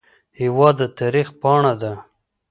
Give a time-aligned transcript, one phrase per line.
[0.39, 1.93] هېواد د تاریخ پاڼه ده.